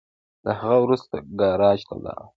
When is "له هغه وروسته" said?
0.45-1.15